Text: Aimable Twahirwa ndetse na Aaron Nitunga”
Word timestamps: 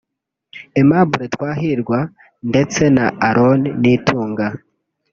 Aimable 0.79 1.25
Twahirwa 1.33 1.97
ndetse 2.49 2.81
na 2.95 3.05
Aaron 3.27 3.61
Nitunga” 3.81 4.47